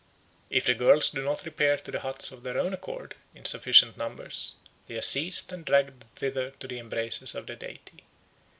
If 0.49 0.65
the 0.65 0.73
girls 0.73 1.11
do 1.11 1.21
not 1.21 1.45
repair 1.45 1.77
to 1.77 1.91
the 1.91 1.99
huts 1.99 2.31
of 2.31 2.41
their 2.41 2.57
own 2.57 2.73
accord 2.73 3.13
in 3.35 3.45
sufficient 3.45 3.97
numbers, 3.97 4.55
they 4.87 4.95
are 4.97 4.99
seized 4.99 5.51
and 5.53 5.63
dragged 5.63 6.05
thither 6.15 6.49
to 6.49 6.67
the 6.67 6.79
embraces 6.79 7.35
of 7.35 7.45
the 7.45 7.55
deity. 7.55 8.03